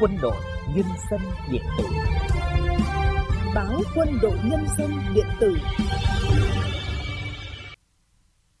[0.00, 0.36] Quân đội
[0.74, 1.20] Nhân dân
[1.52, 1.84] điện tử
[3.54, 5.56] Báo Quân đội Nhân dân điện tử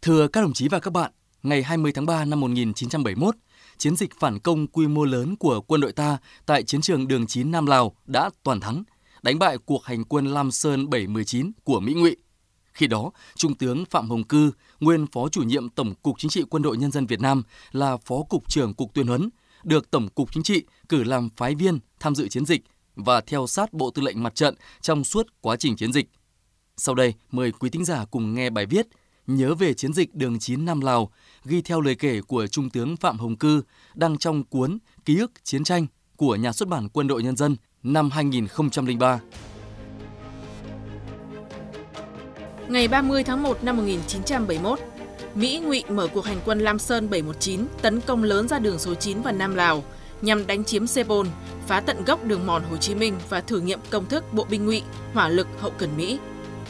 [0.02, 1.12] Thưa các đồng chí và các bạn,
[1.42, 3.34] ngày 20 tháng 3 năm 1971,
[3.76, 7.26] chiến dịch phản công quy mô lớn của quân đội ta tại chiến trường đường
[7.26, 8.82] 9 Nam Lào đã toàn thắng,
[9.22, 12.16] đánh bại cuộc hành quân Lam Sơn 719 của Mỹ Ngụy.
[12.72, 16.42] Khi đó, Trung tướng Phạm Hồng Cư, nguyên Phó chủ nhiệm Tổng cục Chính trị
[16.50, 17.42] Quân đội Nhân dân Việt Nam
[17.72, 19.30] là Phó Cục trưởng Cục Tuyên huấn,
[19.68, 22.62] được Tổng cục Chính trị cử làm phái viên tham dự chiến dịch
[22.96, 26.06] và theo sát Bộ Tư lệnh Mặt trận trong suốt quá trình chiến dịch.
[26.76, 28.86] Sau đây, mời quý thính giả cùng nghe bài viết
[29.28, 31.10] Nhớ về chiến dịch đường 9 Nam Lào,
[31.44, 33.62] ghi theo lời kể của Trung tướng Phạm Hồng Cư
[33.94, 37.56] đăng trong cuốn Ký ức chiến tranh của nhà xuất bản Quân đội Nhân dân
[37.82, 39.20] năm 2003.
[42.68, 44.80] Ngày 30 tháng 1 năm 1971,
[45.38, 48.94] Mỹ ngụy mở cuộc hành quân Lam Sơn 719 tấn công lớn ra đường số
[48.94, 49.84] 9 và Nam Lào
[50.22, 51.26] nhằm đánh chiếm Sepol,
[51.66, 54.66] phá tận gốc đường mòn Hồ Chí Minh và thử nghiệm công thức bộ binh
[54.66, 54.82] ngụy,
[55.14, 56.18] hỏa lực hậu cần Mỹ.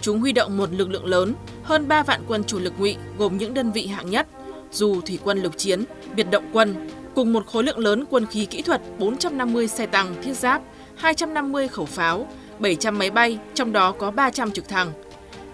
[0.00, 3.38] Chúng huy động một lực lượng lớn, hơn 3 vạn quân chủ lực ngụy gồm
[3.38, 4.26] những đơn vị hạng nhất,
[4.72, 5.84] dù thủy quân lục chiến,
[6.16, 10.22] biệt động quân, cùng một khối lượng lớn quân khí kỹ thuật 450 xe tăng
[10.22, 10.62] thiết giáp,
[10.96, 14.92] 250 khẩu pháo, 700 máy bay, trong đó có 300 trực thăng.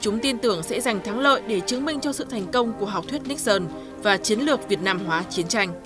[0.04, 2.86] Chúng tin tưởng sẽ giành thắng lợi để chứng minh cho sự thành công của
[2.86, 3.66] học thuyết Nixon
[4.02, 5.82] và chiến lược Việt Nam hóa chiến tranh.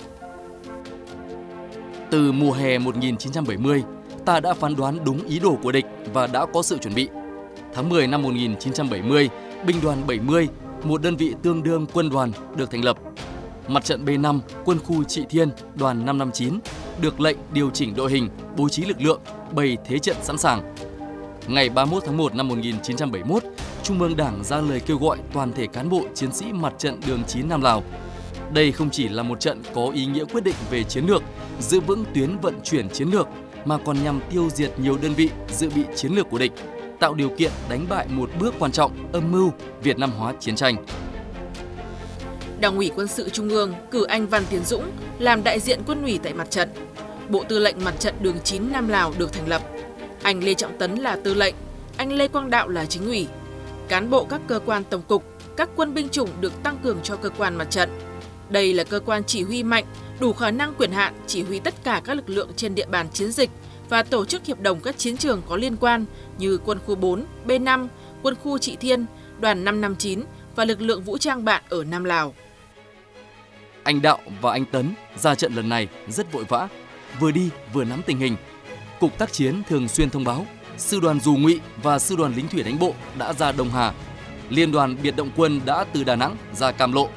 [2.11, 3.83] Từ mùa hè 1970,
[4.25, 7.09] ta đã phán đoán đúng ý đồ của địch và đã có sự chuẩn bị.
[7.75, 9.29] Tháng 10 năm 1970,
[9.67, 10.49] binh đoàn 70,
[10.83, 12.99] một đơn vị tương đương quân đoàn được thành lập.
[13.69, 16.59] Mặt trận B5, quân khu Trị Thiên, đoàn 559
[17.01, 19.21] được lệnh điều chỉnh đội hình, bố trí lực lượng,
[19.53, 20.75] bày thế trận sẵn sàng.
[21.49, 23.43] Ngày 31 tháng 1 năm 1971,
[23.83, 27.01] Trung ương Đảng ra lời kêu gọi toàn thể cán bộ chiến sĩ mặt trận
[27.07, 27.83] đường 9 Nam Lào.
[28.53, 31.23] Đây không chỉ là một trận có ý nghĩa quyết định về chiến lược,
[31.61, 33.29] giữ vững tuyến vận chuyển chiến lược,
[33.65, 36.53] mà còn nhằm tiêu diệt nhiều đơn vị dự bị chiến lược của địch,
[37.01, 40.57] tạo điều kiện đánh bại một bước quan trọng âm mưu Việt Nam hóa chiến
[40.57, 40.77] tranh.
[42.61, 46.03] Đảng ủy quân sự Trung ương cử anh Văn Tiến Dũng làm đại diện quân
[46.03, 46.69] ủy tại mặt trận.
[47.29, 49.63] Bộ Tư lệnh Mặt trận Đường 9 Nam Lào được thành lập.
[50.23, 51.55] Anh Lê Trọng Tấn là tư lệnh,
[51.97, 53.27] anh Lê Quang Đạo là chính ủy.
[53.89, 55.25] Cán bộ các cơ quan tổng cục,
[55.57, 57.91] các quân binh chủng được tăng cường cho cơ quan mặt trận.
[58.51, 59.85] Đây là cơ quan chỉ huy mạnh,
[60.21, 63.07] đủ khả năng quyền hạn chỉ huy tất cả các lực lượng trên địa bàn
[63.13, 63.51] chiến dịch
[63.89, 66.05] và tổ chức hiệp đồng các chiến trường có liên quan
[66.39, 67.89] như quân khu 4, B5,
[68.23, 69.07] quân khu Trị Thiên,
[69.41, 70.23] đoàn 559
[70.57, 72.35] và lực lượng vũ trang bạn ở Nam Lào.
[73.83, 76.69] Anh Đạo và anh Tấn ra trận lần này rất vội vã,
[77.21, 78.37] vừa đi vừa nắm tình hình.
[79.01, 82.49] Cục tác chiến thường xuyên thông báo, sư đoàn dù ngụy và sư đoàn lính
[82.49, 83.93] thủy đánh bộ đã ra Đông Hà.
[84.49, 87.09] Liên đoàn biệt động quân đã từ Đà Nẵng ra Cam Lộ.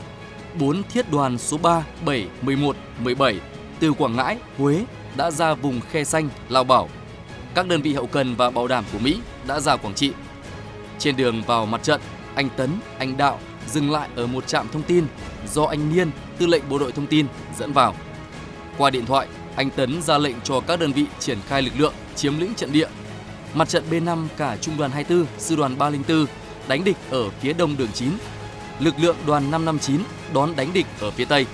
[0.59, 3.39] Bốn thiết đoàn số 3, 7, 11, 17
[3.79, 4.85] từ Quảng Ngãi, Huế
[5.17, 6.89] đã ra vùng Khe Xanh, Lao Bảo.
[7.55, 9.17] Các đơn vị hậu cần và bảo đảm của Mỹ
[9.47, 10.11] đã ra Quảng Trị.
[10.99, 12.01] Trên đường vào mặt trận,
[12.35, 15.05] anh Tấn, anh Đạo dừng lại ở một trạm thông tin
[15.53, 17.25] do anh Niên, tư lệnh bộ đội thông tin
[17.57, 17.95] dẫn vào.
[18.77, 21.93] Qua điện thoại, anh Tấn ra lệnh cho các đơn vị triển khai lực lượng
[22.15, 22.87] chiếm lĩnh trận địa.
[23.53, 26.25] Mặt trận B5 cả trung đoàn 24, sư đoàn 304
[26.67, 28.09] đánh địch ở phía đông đường 9.
[28.79, 30.01] Lực lượng đoàn 559
[30.33, 31.45] đón đánh địch ở phía tây.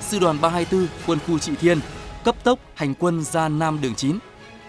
[0.00, 1.80] Sư đoàn 324 quân khu Trị Thiên
[2.24, 4.18] cấp tốc hành quân ra Nam đường 9.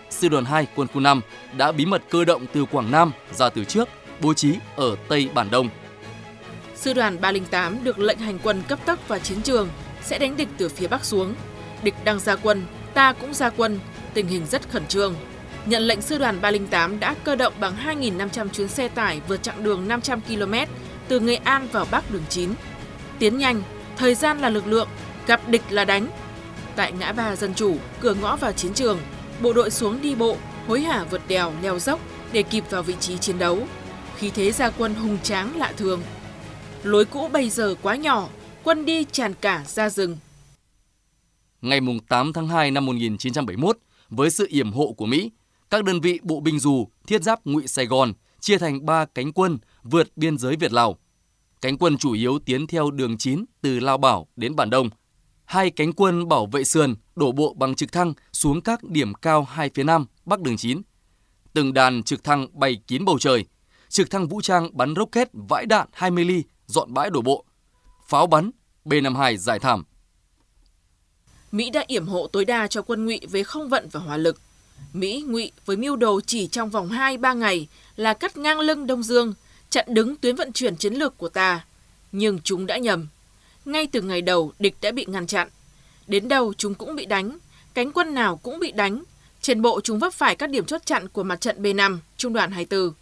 [0.09, 1.21] Sư đoàn 2 quân khu 5
[1.57, 3.89] đã bí mật cơ động từ Quảng Nam ra từ trước,
[4.21, 5.69] bố trí ở Tây Bản Đông.
[6.75, 9.69] Sư đoàn 308 được lệnh hành quân cấp tốc vào chiến trường,
[10.03, 11.35] sẽ đánh địch từ phía Bắc xuống.
[11.83, 13.79] Địch đang ra quân, ta cũng ra quân,
[14.13, 15.15] tình hình rất khẩn trương.
[15.65, 19.63] Nhận lệnh sư đoàn 308 đã cơ động bằng 2.500 chuyến xe tải vượt chặng
[19.63, 20.53] đường 500 km
[21.07, 22.49] từ Nghệ An vào Bắc đường 9.
[23.19, 23.61] Tiến nhanh,
[23.97, 24.87] thời gian là lực lượng,
[25.27, 26.07] gặp địch là đánh.
[26.75, 28.99] Tại ngã ba Dân Chủ, cửa ngõ vào chiến trường,
[29.41, 30.37] bộ đội xuống đi bộ,
[30.67, 31.99] hối hả vượt đèo, leo dốc
[32.31, 33.67] để kịp vào vị trí chiến đấu.
[34.17, 36.01] Khí thế ra quân hùng tráng lạ thường.
[36.83, 38.27] Lối cũ bây giờ quá nhỏ,
[38.63, 40.17] quân đi tràn cả ra rừng.
[41.61, 43.77] Ngày 8 tháng 2 năm 1971,
[44.09, 45.31] với sự yểm hộ của Mỹ,
[45.69, 49.33] các đơn vị bộ binh dù thiết giáp ngụy Sài Gòn chia thành 3 cánh
[49.33, 50.97] quân vượt biên giới Việt Lào.
[51.61, 54.89] Cánh quân chủ yếu tiến theo đường 9 từ Lao Bảo đến Bản Đông.
[55.45, 59.43] Hai cánh quân bảo vệ sườn đổ bộ bằng trực thăng xuống các điểm cao
[59.43, 60.81] hai phía nam bắc đường 9.
[61.53, 63.45] Từng đàn trực thăng bay kín bầu trời.
[63.89, 67.45] Trực thăng vũ trang bắn rocket vãi đạn 20 ly dọn bãi đổ bộ.
[68.07, 68.51] Pháo bắn
[68.85, 69.83] B-52 giải thảm.
[71.57, 74.41] Mỹ đã yểm hộ tối đa cho quân ngụy với không vận và hỏa lực.
[74.93, 79.03] Mỹ ngụy với mưu đồ chỉ trong vòng 2-3 ngày là cắt ngang lưng Đông
[79.03, 79.33] Dương,
[79.69, 81.65] chặn đứng tuyến vận chuyển chiến lược của ta.
[82.11, 83.07] Nhưng chúng đã nhầm.
[83.65, 85.49] Ngay từ ngày đầu, địch đã bị ngăn chặn.
[86.07, 87.37] Đến đâu chúng cũng bị đánh,
[87.73, 89.03] cánh quân nào cũng bị đánh,
[89.41, 92.51] Trên bộ chúng vấp phải các điểm chốt chặn của mặt trận B5, trung đoàn
[92.51, 92.93] 24.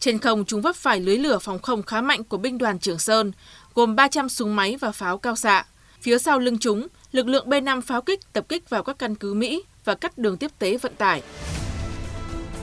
[0.00, 2.98] Trên không chúng vấp phải lưới lửa phòng không khá mạnh của binh đoàn Trường
[2.98, 3.32] Sơn,
[3.74, 5.64] gồm 300 súng máy và pháo cao xạ.
[6.00, 9.34] Phía sau lưng chúng, lực lượng B5 pháo kích tập kích vào các căn cứ
[9.34, 11.22] Mỹ và cắt đường tiếp tế vận tải.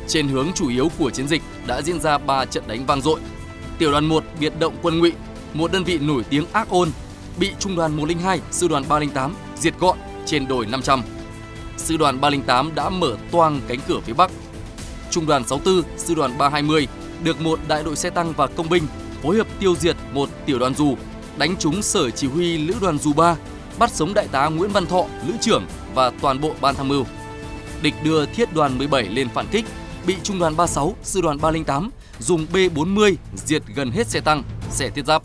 [0.08, 3.20] Trên hướng chủ yếu của chiến dịch đã diễn ra 3 trận đánh vang dội.
[3.78, 5.14] Tiểu đoàn 1 biệt động quân ngụy,
[5.54, 6.92] một đơn vị nổi tiếng ác ôn,
[7.40, 11.02] bị trung đoàn 102, sư đoàn 308 diệt gọn trên đồi 500.
[11.78, 14.32] Sư đoàn 308 đã mở toang cánh cửa phía Bắc.
[15.12, 16.88] Trung đoàn 64, sư đoàn 320
[17.24, 18.84] được một đại đội xe tăng và công binh
[19.24, 20.96] phối hợp tiêu diệt một tiểu đoàn dù,
[21.38, 23.36] đánh trúng sở chỉ huy lữ đoàn dù 3,
[23.80, 27.06] bắt sống đại tá Nguyễn Văn Thọ, lữ trưởng và toàn bộ ban tham mưu.
[27.82, 29.66] Địch đưa thiết đoàn 17 lên phản kích,
[30.06, 31.90] bị trung đoàn 36, sư đoàn 308
[32.20, 35.24] dùng B40 diệt gần hết xe tăng, xe thiết giáp.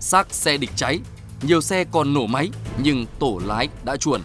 [0.00, 1.00] Xác xe địch cháy,
[1.42, 2.48] nhiều xe còn nổ máy
[2.82, 4.20] nhưng tổ lái đã chuồn.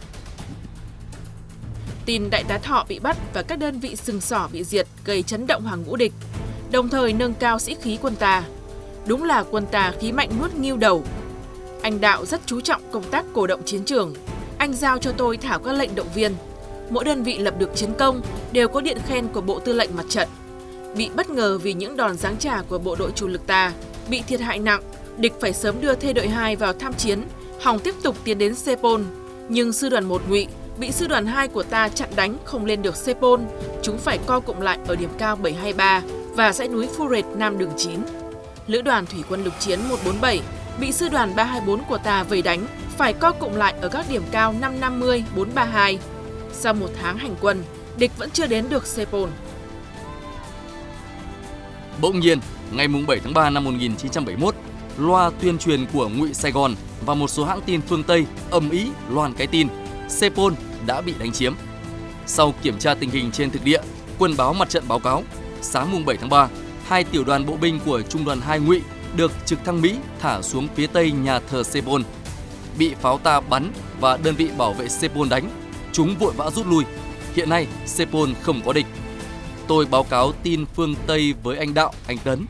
[2.05, 5.23] Tin đại tá Thọ bị bắt và các đơn vị sừng sỏ bị diệt gây
[5.23, 6.13] chấn động hàng ngũ địch,
[6.71, 8.43] đồng thời nâng cao sĩ khí quân ta.
[9.05, 11.03] Đúng là quân ta khí mạnh nuốt nghiêu đầu.
[11.83, 14.13] Anh Đạo rất chú trọng công tác cổ động chiến trường.
[14.57, 16.35] Anh giao cho tôi thảo các lệnh động viên.
[16.89, 18.21] Mỗi đơn vị lập được chiến công
[18.51, 20.27] đều có điện khen của Bộ Tư lệnh Mặt trận.
[20.95, 23.73] Bị bất ngờ vì những đòn giáng trả của bộ đội chủ lực ta,
[24.09, 24.81] bị thiệt hại nặng,
[25.17, 27.23] địch phải sớm đưa thê đội 2 vào tham chiến,
[27.61, 29.01] hòng tiếp tục tiến đến Sepol.
[29.49, 30.47] Nhưng sư đoàn 1 ngụy
[30.77, 33.41] bị sư đoàn 2 của ta chặn đánh không lên được Sepol,
[33.81, 36.01] chúng phải co cụm lại ở điểm cao 723
[36.35, 37.99] và dãy núi Furet Nam đường 9.
[38.67, 40.41] Lữ đoàn Thủy quân lục chiến 147
[40.79, 42.67] bị sư đoàn 324 của ta vây đánh,
[42.97, 45.99] phải co cụm lại ở các điểm cao 550, 432.
[46.51, 47.63] Sau một tháng hành quân,
[47.97, 49.29] địch vẫn chưa đến được Sepol.
[52.01, 52.39] Bỗng nhiên,
[52.71, 54.55] ngày 7 tháng 3 năm 1971,
[54.97, 56.75] loa tuyên truyền của Ngụy Sài Gòn
[57.05, 59.67] và một số hãng tin phương Tây ầm ĩ loan cái tin
[60.09, 60.53] Sepol
[60.85, 61.53] đã bị đánh chiếm.
[62.25, 63.81] Sau kiểm tra tình hình trên thực địa,
[64.19, 65.23] quân báo mặt trận báo cáo,
[65.61, 66.47] sáng mùng 7 tháng 3,
[66.87, 68.81] hai tiểu đoàn bộ binh của trung đoàn 2 Ngụy
[69.15, 72.01] được trực thăng Mỹ thả xuống phía tây nhà thờ Sepol.
[72.77, 75.49] Bị pháo ta bắn và đơn vị bảo vệ Sepol đánh,
[75.91, 76.83] chúng vội vã rút lui.
[77.33, 78.85] Hiện nay, Sepol không có địch.
[79.67, 82.45] Tôi báo cáo tin phương Tây với anh Đạo, anh Tấn.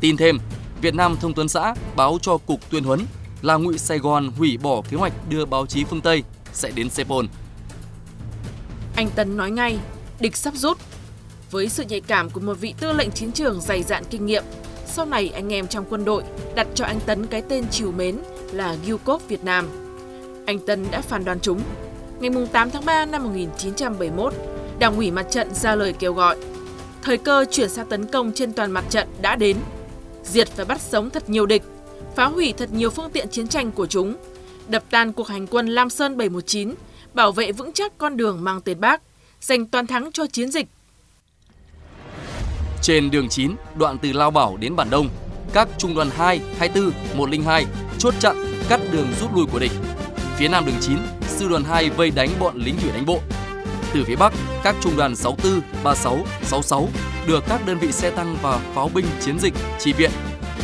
[0.00, 0.38] Tin thêm,
[0.80, 3.06] Việt Nam Thông Tuấn xã báo cho Cục Tuyên huấn
[3.42, 6.22] là Ngụy Sài Gòn hủy bỏ kế hoạch đưa báo chí phương Tây
[6.52, 7.24] sẽ đến Sepol.
[8.96, 9.78] Anh Tấn nói ngay,
[10.20, 10.78] địch sắp rút.
[11.50, 14.44] Với sự nhạy cảm của một vị tư lệnh chiến trường dày dạn kinh nghiệm,
[14.88, 16.22] sau này anh em trong quân đội
[16.54, 18.18] đặt cho anh Tấn cái tên chiều mến
[18.52, 19.68] là Yukov Việt Nam.
[20.46, 21.60] Anh Tân đã phản đoàn chúng.
[22.20, 24.34] Ngày 8 tháng 3 năm 1971,
[24.78, 26.36] Đảng ủy mặt trận ra lời kêu gọi.
[27.02, 29.56] Thời cơ chuyển sang tấn công trên toàn mặt trận đã đến.
[30.24, 31.62] Diệt và bắt sống thật nhiều địch,
[32.16, 34.16] phá hủy thật nhiều phương tiện chiến tranh của chúng,
[34.68, 36.74] đập tan cuộc hành quân Lam Sơn 719,
[37.14, 39.02] bảo vệ vững chắc con đường mang tên Bác,
[39.40, 40.66] giành toàn thắng cho chiến dịch.
[42.82, 45.08] Trên đường 9, đoạn từ Lao Bảo đến Bản Đông,
[45.52, 47.66] các trung đoàn 2, 24, 102
[47.98, 48.36] chốt chặn
[48.68, 49.72] cắt đường rút lui của địch.
[50.36, 53.20] Phía nam đường 9, sư đoàn 2 vây đánh bọn lính thủy đánh bộ.
[53.94, 54.32] Từ phía bắc,
[54.62, 56.88] các trung đoàn 64, 36, 66
[57.26, 60.10] được các đơn vị xe tăng và pháo binh chiến dịch chỉ viện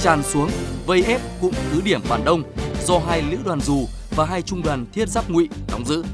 [0.02, 0.50] tràn xuống
[0.86, 2.42] vây ép cụm cứ điểm Bản Đông
[2.86, 3.86] do hai lữ đoàn dù
[4.16, 6.04] và hai trung đoàn thiết giáp ngụy đóng giữ.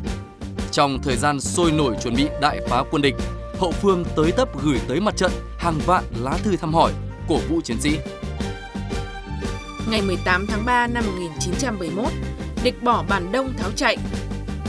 [0.73, 3.15] Trong thời gian sôi nổi chuẩn bị đại phá quân địch,
[3.61, 6.93] hậu phương tới tấp gửi tới mặt trận hàng vạn lá thư thăm hỏi,
[7.29, 7.99] cổ vũ chiến sĩ.
[9.91, 12.13] Ngày 18 tháng 3 năm 1971,
[12.63, 13.97] địch bỏ Bản Đông tháo chạy.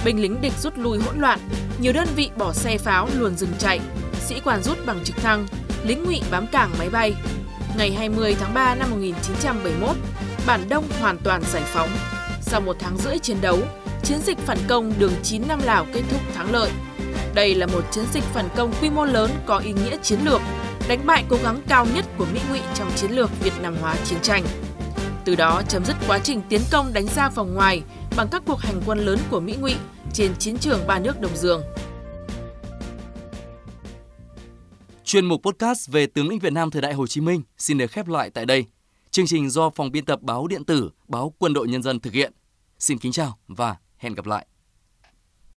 [0.06, 1.40] Binh lính địch rút lui hỗn loạn,
[1.82, 3.80] nhiều đơn vị bỏ xe pháo luồn dừng chạy,
[4.22, 5.48] sĩ quan rút bằng trực thăng,
[5.84, 7.14] lính ngụy bám cảng máy bay.
[7.78, 9.96] Ngày 20 tháng 3 năm 1971,
[10.46, 11.90] Bản Đông hoàn toàn giải phóng.
[12.42, 13.60] Sau một tháng rưỡi chiến đấu,
[14.04, 16.72] chiến dịch phản công đường 9 năm Lào kết thúc thắng lợi.
[17.34, 20.42] Đây là một chiến dịch phản công quy mô lớn có ý nghĩa chiến lược,
[20.88, 23.96] đánh bại cố gắng cao nhất của Mỹ ngụy trong chiến lược Việt Nam hóa
[24.06, 24.44] chiến tranh.
[25.26, 27.82] Từ đó chấm dứt quá trình tiến công đánh ra vòng ngoài
[28.18, 29.76] bằng các cuộc hành quân lớn của Mỹ ngụy
[30.14, 31.62] trên chiến trường ba nước Đông Dương.
[35.04, 37.92] Chuyên mục podcast về tướng lĩnh Việt Nam thời đại Hồ Chí Minh xin được
[37.92, 38.66] khép lại tại đây.
[39.12, 42.14] Chương trình do phòng biên tập báo điện tử Báo Quân đội Nhân dân thực
[42.14, 42.34] hiện.
[42.80, 44.48] Xin kính chào và hẹn gặp lại.